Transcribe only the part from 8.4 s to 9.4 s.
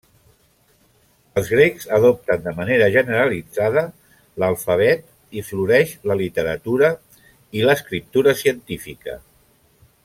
científica.